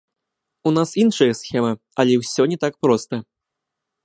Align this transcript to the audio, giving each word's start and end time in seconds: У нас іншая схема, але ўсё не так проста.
У 0.69 0.71
нас 0.77 0.93
іншая 1.03 1.29
схема, 1.41 1.71
але 2.05 2.13
ўсё 2.23 2.43
не 2.55 2.61
так 2.65 2.73
проста. 2.87 3.15